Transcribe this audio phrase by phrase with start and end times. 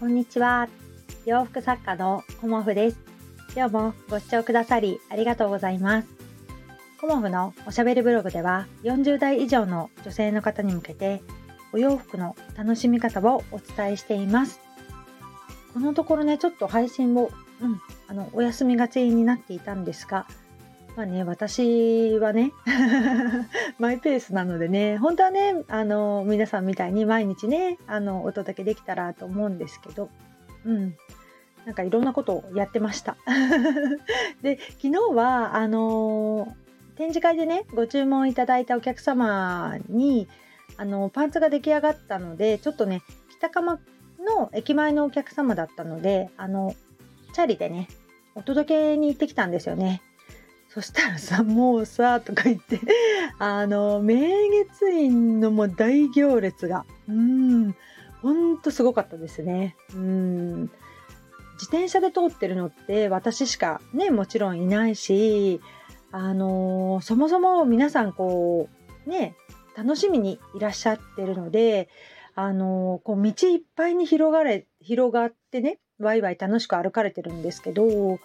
[0.00, 0.66] こんにちは。
[1.26, 2.98] 洋服作家のコモフです。
[3.54, 6.08] 今日もご視聴くださりありがとうございます。
[6.98, 11.20] コモフのおしゃべりブログでは40代以上の女性の方に向けて
[11.74, 14.58] お洋服の楽しみ方をお伝えしています。
[15.74, 17.30] このところね、ちょっと配信を、
[17.60, 17.78] うん、
[18.08, 20.26] あのお休みがちになっていたんですが、
[20.96, 22.52] まあね、私はね
[23.78, 30.10] マイペースなのでね本当はねあの皆さんみたいに毎日ねあのお届けできたらと思うんですけど、
[30.66, 30.96] うん、
[31.64, 33.16] なんかいろんなことをやってました。
[34.42, 36.54] で昨日はあの
[36.96, 40.28] 展示会でねご注文いただいたお客様に
[40.76, 43.02] あのパンツが出来上がったのでちょっとね
[43.38, 43.78] 北鎌
[44.18, 46.74] の駅前のお客様だったのであの
[47.32, 47.88] チャリでね
[48.34, 50.02] お届けに行ってきたんですよね。
[50.72, 52.80] そしたらさ、もうさ、とか言って、
[53.40, 54.18] あの、明
[54.70, 57.74] 月院のもう大行列が、うん、
[58.22, 59.76] ほんとすごかったですね。
[59.94, 60.70] うん。
[61.54, 65.60] 自転車で通ってるのって私しかね、もちろんいないし、
[66.12, 68.68] あのそもそも皆さんこ
[69.06, 69.34] う、ね、
[69.76, 71.88] 楽しみにいらっしゃってるので、
[72.34, 78.18] あのこう道いっぱいに広がれ、広がってね、ワイワイ楽しく歩かれてるんですけど、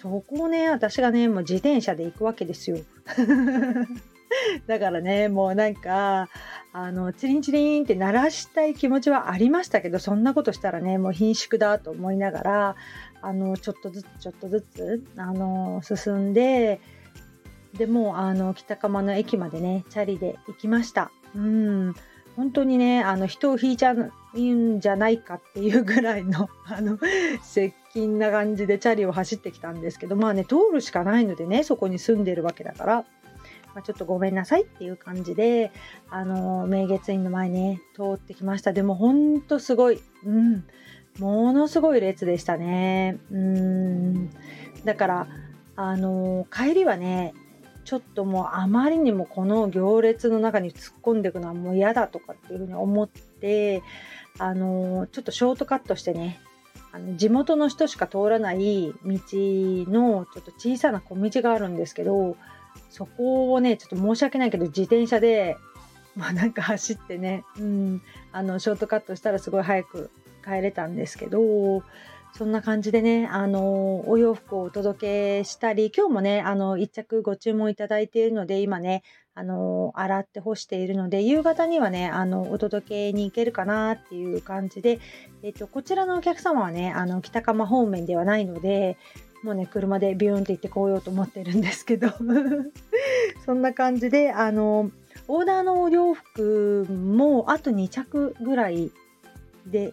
[0.00, 2.78] そこをね、私がね、もう自転車で行くわけですよ。
[4.66, 6.28] だからね、もうなんか、
[6.72, 12.76] あの、チリンチリンって鳴らしたい気持ちはありましたけど、そんなことしたらね、もう貧縮だと思いながら、
[13.22, 16.80] あの、ちょっとずつちょっとずつ、あの、進んで、
[17.78, 21.10] でもあの、北釜の駅までね、チャリで行きました。
[21.34, 21.94] うん。
[22.36, 26.98] 本当にね、あの、人を引いちゃうんじゃないかっていうぐらいの、あの、
[27.42, 32.94] 接近な感じでチャリを走ってきたんですけど、まあね、通るしかないのでね、そこに住んでるわけだから、
[33.74, 35.72] まあ、ちょっとごめんなさいっていう感じで、
[36.10, 38.74] あの、明月院の前ね、通ってきました。
[38.74, 40.64] でもほんとすごい、うん、
[41.18, 43.18] ものすごい列でしたね。
[43.30, 44.30] うん。
[44.84, 45.26] だから、
[45.76, 47.32] あの、帰りはね、
[47.86, 53.80] ちょっともうあまりにもこの行列の中に突っ込んでいくのはもう嫌だとかっていうふうに思って
[54.38, 56.40] あのちょっとショートカットしてね
[56.96, 62.38] あの地元の人しか通らない道のちょっと小さな小道があるんですけど
[62.88, 65.58] そこをねちょっと申し訳ないけど自転車で
[66.16, 68.02] まあなんか走ってね、うん、
[68.32, 70.10] あのショートカットしたらすごい早く
[70.42, 71.82] 帰れたんですけど
[72.32, 79.02] そんな感じでね、あの、お洋服をお届けしたり、今日もね、あの、一着ご注文いただいているので、今ね、
[79.38, 84.98] あの、洗って干しているので、夕方にはね、あの、お届けに行けるかなっていう感じで、
[85.42, 88.96] えっと、こちらのお客様はね、あの、北釜方面ではないので、
[89.42, 92.08] もうね、車でビューンって行ってこようと思ってるんですけど、
[93.44, 94.90] そんな感じで、あの、
[95.28, 98.90] オーダーのお洋服もあと2着ぐらい
[99.66, 99.92] で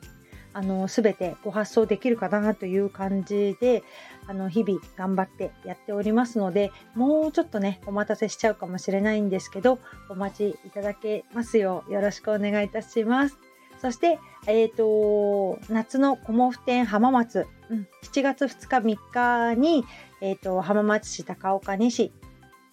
[0.54, 3.84] あの全てご発送できるかなという感じで
[4.28, 13.38] あの日々頑張ってやっておりますのでもうちょっとねお待たせしちゃうかもしれないんですけどお待ちいただけますようよろしくお願いいたします。
[13.82, 19.84] そして、えっ、ー、と、夏のコモフ展浜松、うん、7月2日3日に、
[20.22, 22.14] え、ー、と、浜松市高岡西、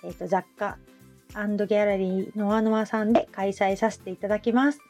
[0.04, 0.78] え、ー、と、雑貨
[1.30, 4.80] ギャラリーノアノアさんで開催させていただきます。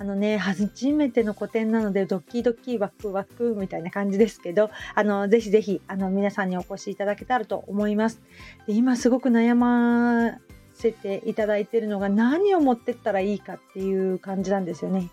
[0.00, 8.22] あのね、初めての個展なので、ドキドキワクワクみたいな感じですけど、あの、ぜひぜひ、あの、皆さんにお越しいただけたらと思います。
[8.66, 10.38] で今すごく悩ま
[10.72, 15.10] せていただいているのが、何を持ってったらいいかっていう感じなんですよね。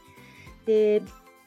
[0.66, 1.02] で、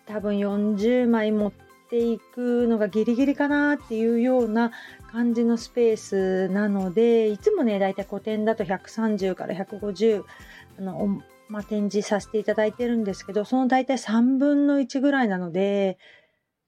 [0.05, 1.53] 多分40枚持っ
[1.89, 4.71] ていくのがギリギリかなっていうような
[5.11, 10.25] 感じのスペースなので、いつもね、だいたい個展だと130から150、
[10.79, 15.99] あの、まあ、展示させていただいてるんですけど、その大体3分の1ぐらいなので、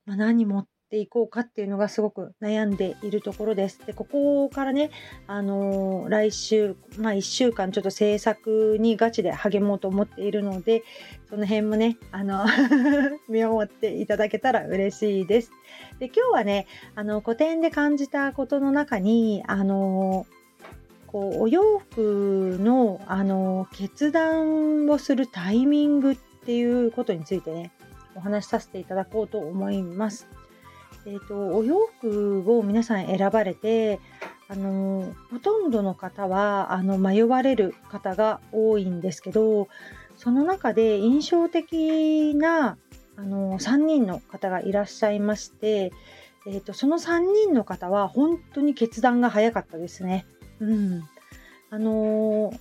[0.04, 3.86] まあ、何持っていこうかっていうのがすごく悩んでいるところです。
[3.86, 4.90] で、ここからね、
[5.28, 10.82] あのー、来週、まあ、1週間ちょっと制作にガチで励もうと思っているので、
[11.30, 12.44] その辺もね、あの
[13.30, 15.52] 見守っていただけたら嬉しいです。
[16.00, 20.41] で、今日はね、あの、古典で感じたことの中に、あのー
[21.12, 27.70] こうお洋服のあの決断をするタイミングっていうことについてね
[28.14, 30.26] お話しさせていただこうと思います。
[31.04, 33.98] えーと、お洋服を皆さん選ばれて
[34.48, 39.68] あのほとんどの方はあの迷われる方が多いんですけど
[40.16, 42.76] その中で印象的な
[43.16, 45.92] あの3人の方がいらっしゃいまして、
[46.46, 50.24] えーとその3人の方は本当に決断が早かったですね。
[50.62, 51.02] うん、
[51.70, 52.58] あのー、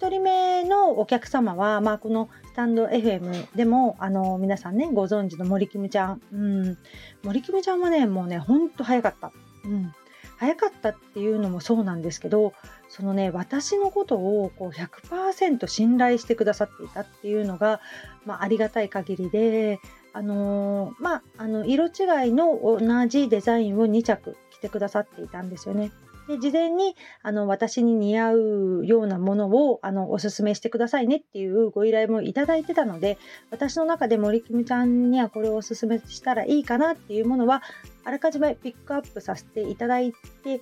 [0.00, 6.78] 1人目のお客様は、まあ、このスタンド FM でもあの皆さんねご存知の森キムちゃん、うん、
[7.22, 9.32] 森キムちゃんはねもうねほんと早かった、
[9.64, 9.92] うん、
[10.36, 12.54] 早かったっていうのもそうなんですけど
[12.88, 17.80] そのね私のことをこう100%信頼してくださっていたっていうのが、
[18.26, 19.80] まあ、ありがたい限りで
[20.12, 25.90] あのー、まあ、あの色違いの同じデザインを2着着てくださっていたんですよね。
[26.28, 33.18] で事前にあの私に似合うようなものをあのおすすめしてくださいねっていうご依頼もいただいてたので
[33.50, 37.62] 私の中で森キムちゃんにはこれをおすすめしたらいいかなっていうものは
[38.04, 40.12] あらかじめピックアップさせていただい
[40.42, 40.60] て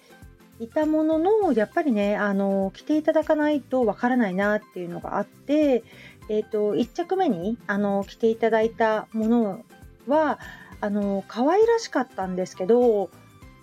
[0.59, 5.83] いたもののやっぱりねあの着ていただかないとわからないなっていうのがあって、
[6.29, 9.65] えーと、1着目にあの着ていただいたもの
[10.07, 10.39] は
[10.81, 13.11] あの可愛らしかったんですけど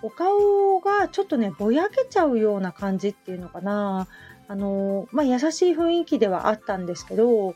[0.01, 4.07] お顔がちょっとねぼやけちゃうような感じっていうのかな
[4.47, 7.55] あの、まあ、優しい雰囲気ではあったんですけど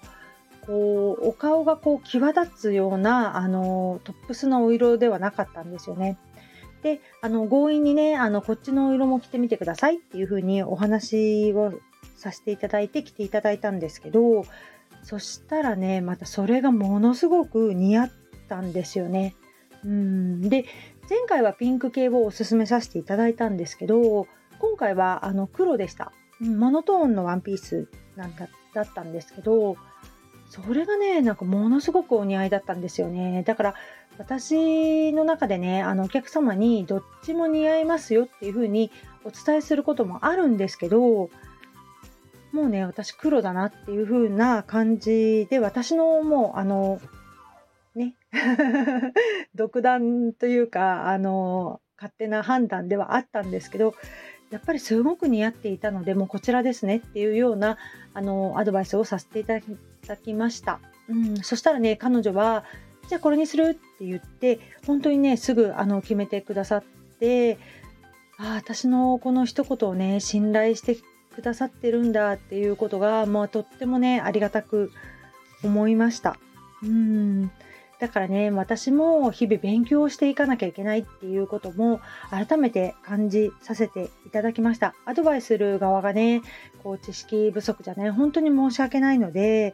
[0.65, 6.17] こうお顔がこう際立つようなあのトップスのお色ではなかったんですよね。
[6.83, 11.73] であの強引にねあのこっちのお色も着てみてくださいっていう風にお話を
[12.17, 14.45] させていただいて着ていただいたんですけど
[15.01, 18.11] そしたらねまたそれがものすごく似合っ
[18.49, 19.35] たんですよね。
[19.85, 20.65] うんで
[21.13, 24.25] 前回はピンク系をおすすめさせていただいたんですけど
[24.57, 26.11] 今回はあの黒でした、
[26.41, 29.77] うん、モノトーンのワンピースなんだだったんですけど
[30.49, 33.43] それがねなんかものすごくお似合いだったんですよね。
[33.43, 33.75] だから
[34.17, 38.89] 私の中でねあのお客様にどっちも似合いますよっていう風に
[39.23, 41.29] お伝えすることもあるんですけども
[42.53, 46.99] うね私黒だなっていう風な感じで私のもうあの
[47.93, 48.15] ね。
[49.83, 53.93] 断というかあの勝手な判断ではあったんですけど
[54.49, 57.77] やっぱりすごく似合っていたのでもうこちらですねっていうような
[58.13, 59.59] あのアドバイスをさせていた
[60.07, 62.63] だきました、うん、そしたらね彼女は
[63.07, 66.83] じゃあこれにするって言って本当にねすぐあの決めてくださっ
[67.19, 67.57] て
[68.37, 70.97] あ私のこの一言をね信頼して
[71.35, 74.91] くださってるんだっていうことが、まあ、とってもねありがたく
[75.63, 76.37] 思いました。
[76.83, 77.51] うん
[77.99, 84.93] だからね、私も日々勉強していかなきゃいけないっていうことも改めて感じさせていただきました。
[85.05, 86.41] アドバイスする側がね、
[86.83, 89.73] こう知識不足じゃね、本当に申し訳ないので、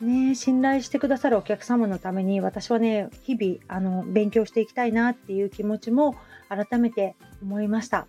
[0.00, 6.16] ね、信頼してくださるお客様のために私はね、日々あの勉強していきたいなっていう気持ちも
[6.48, 8.06] 改めて思いました。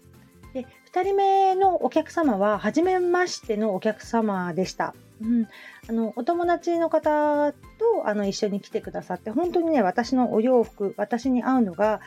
[0.54, 4.96] で2人目のお客様は初めましてのお客様でした。
[5.24, 5.48] うん、
[5.90, 12.02] あのお友達の方とあの一緒に来てくださって本当にね私のお洋服私に合うのが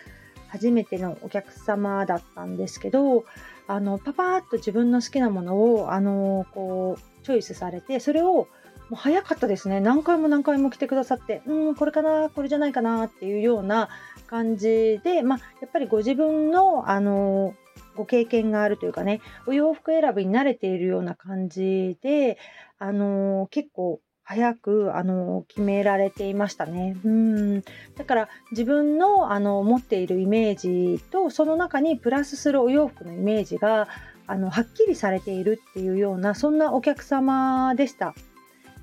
[0.48, 3.24] 初めてのお客様だったんですけど
[3.66, 8.48] あのパパーッと自分の好きなものをあのこうチョイスされてそれを
[8.88, 9.80] もう早かったですね。
[9.80, 13.88] 何回も何回も来てくださってうんこれかなこれじゃないかなっていうような
[14.28, 17.54] 感じで、まあ、やっぱりご自分のあの
[17.96, 22.38] ご経験があるというかねお洋服選びに慣れているような感じで、
[22.78, 26.96] あの、結構早く、あの、決められていましたね。
[27.04, 27.60] うん
[27.96, 33.88] だから自分の、あの持っているイメージとその中にプラスするお洋服のイメージが
[34.26, 38.14] あのはっきりされているっていうようなそんなお客様でした。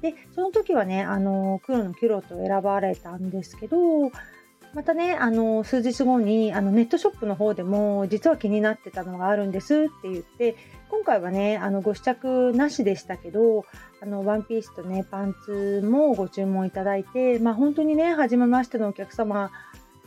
[0.02, 4.12] でその時はねあの黒のキュロットを選ばれたんですけど
[4.74, 10.56] またね、あの、数日後に、あの、ネットショップの方でも、実は気になってたのがあるんですって言って、
[10.90, 13.66] 今回はね、あの、ご試着なしでしたけど、
[14.02, 19.52] あの、ワンピースとね、パンツもご注文いただいて、まあ、本当にね、初めましてのお客様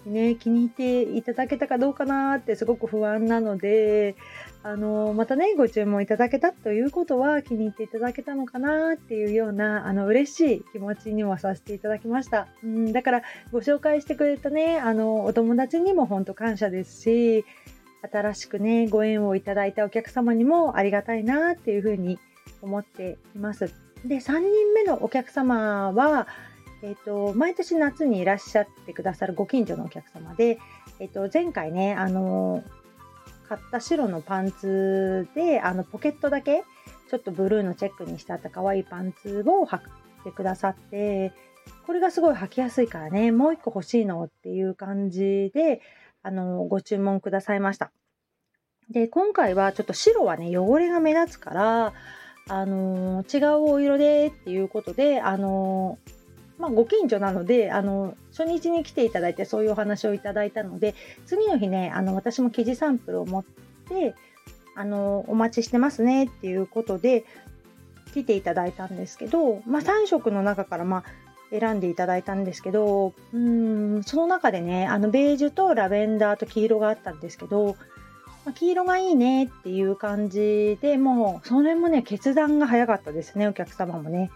[0.07, 4.15] にね、気に入っていただけたかどうかなってすごく不安なので、
[4.63, 12.49] あの、またね、ご注文いただけたということは気に入っていただけたのかなっていうような、あの、嬉しい気持ちにもさせていただきました。
[12.65, 17.45] うん、だからご紹介してくれたね、あの、お友達にも本当感謝ですし、
[18.03, 22.19] 新しくね、ご縁をいただいたお客様にもありがたいなっていうふうに
[22.63, 23.73] 思っています。
[24.05, 26.29] で、3人目のお客様は、
[26.83, 30.59] えーと、毎年夏にいらっしゃってくださるご近所のお客様で、
[31.01, 32.63] えーと、前回ね、あの
[33.49, 36.65] 買った白のパンツであのポケットだけ
[37.09, 39.81] ちょっとブルーのチェックにしてあった可愛いパンツを履い
[40.25, 41.33] てくださって
[41.87, 45.81] これがすごい履きやすいからねもう一個欲しいのっていう感じで
[46.27, 47.93] あのご注文くださいました。
[48.91, 51.93] で今回はちょっと白はね汚れが目立つから
[52.49, 55.99] あの違うお色でっていうことであの
[56.59, 60.95] まあ、ご近所なのであの初日に来ていただいてそういうお話をいただいたので
[61.27, 63.45] 次の日ねあの私も生地サンプルを持っ
[63.91, 64.15] て
[64.75, 67.27] あのお待ちしてますねっていうことで
[68.15, 71.26] 来ていただいたんですけど、まあ、3色の中からまあ
[71.59, 77.77] 選んでいただいたんですけどうんその中でねあのベージュとラベンダーと黄色があったんですけど、
[78.45, 84.31] まあ、黄色がいいねっていう感じでもうそれもね決断が早かったですねお客様もね。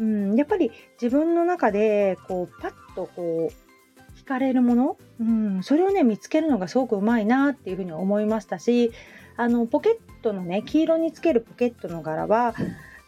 [0.00, 8.92] うん、やっぱり自分の中でこうパッとこう惹かれるもの、うん、それをね見つけるのがすごくうまいなっていうふうに思いましたし
[9.36, 12.54] あのポケットのね黄色につけるポケットの柄は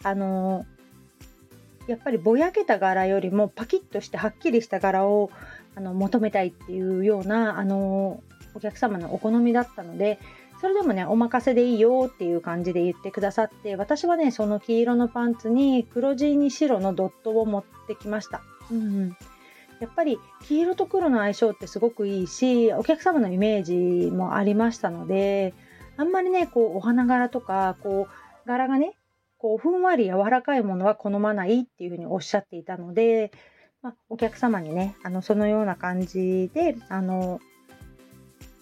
[0.03, 0.65] あの
[1.91, 5.29] やっぱりぼやけた柄よりもパキッとしてはっきりした柄を
[5.75, 8.23] あの求めたいっていうようなあの
[8.55, 10.21] お客様のお好みだったので
[10.61, 18.41] それでもねお任せでいいよっていう感じで言ってくださって私はねその黄色のパンツに黒地に白のドットを持ってきました。
[18.71, 19.17] うん
[19.81, 25.55] やっぱり黄色と黒の相性ってすごくいいしお客様のイメージもありましたので
[25.97, 28.07] あんまりねこうお花柄とかこ
[28.45, 28.95] う柄がね
[29.41, 33.33] こうふんわり柔らかいものは好まないっていうふうにおっしゃっていたので、
[33.83, 37.41] まあ、お客様にねあのそのような感じであの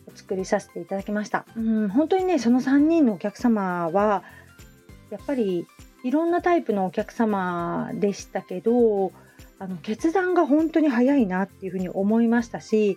[0.06, 1.44] お作りさせていただきました。
[1.56, 4.22] うん、本当にねその3人のお客様は
[5.10, 5.66] やっぱり
[6.04, 9.12] いろんなタイプのお客様でしたけど
[9.58, 12.96] あの決断が本当に早いなっていうふうに思いましたし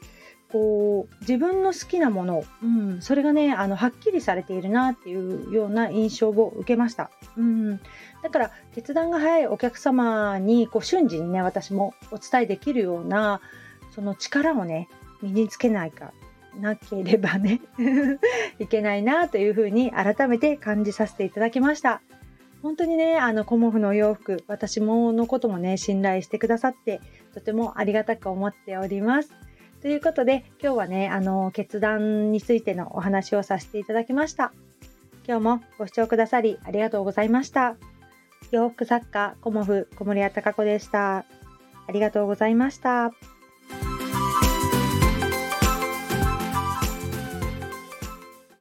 [0.51, 7.77] こう自分の好きなもの、うん、それがねあのはっきりされているなっていうような印象を受けました、うん、
[8.21, 13.39] だから決断が早いお客様にこう瞬時にね私もお伝えできるような
[13.95, 14.89] その力をね
[15.21, 16.11] 身につけないか
[16.59, 17.61] なければね
[18.59, 22.01] いけないなというふうに改めて感じさせていただきました。
[22.61, 27.01] 本当にねあのコモフのお洋服私ものこともね信頼してくださって
[27.33, 29.33] とてもありがたく思っております。
[29.81, 34.53] ということで今日はねあの決断についてのお話をさせていただきました。
[35.27, 37.75] 今日もご視聴くださりありがとうございました。
[38.51, 41.17] 洋服作家コモフ小森屋隆子でした。
[41.17, 43.11] ありがとうございました。